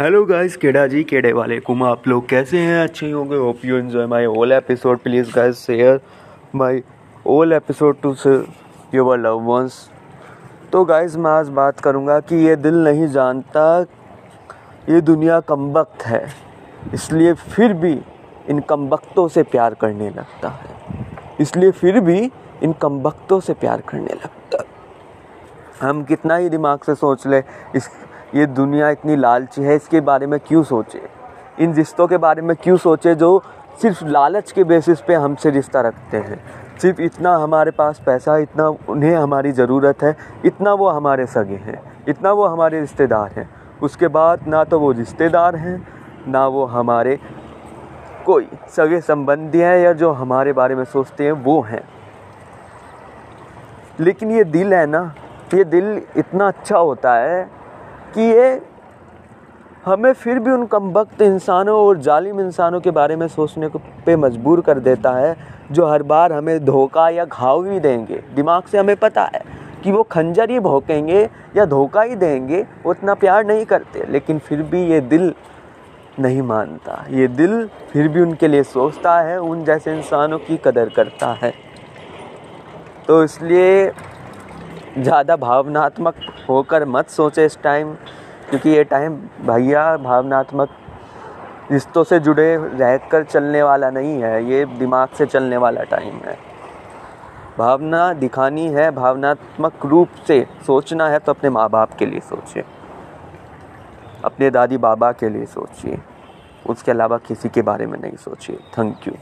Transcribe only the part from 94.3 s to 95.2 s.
ये दिमाग